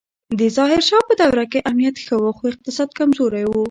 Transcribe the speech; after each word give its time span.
د 0.39 0.41
ظاهر 0.57 0.81
شاه 0.89 1.03
په 1.09 1.13
دوره 1.21 1.45
کې 1.51 1.65
امنیت 1.69 1.95
ښه 2.05 2.15
و 2.21 2.25
خو 2.37 2.43
اقتصاد 2.51 2.89
کمزوری 2.97 3.45
و 3.47 3.51